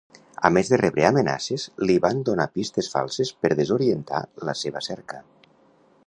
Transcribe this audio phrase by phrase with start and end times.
[0.47, 5.21] A més de rebre amenaces, li van donar pistes falses per desorientar la seva cerca.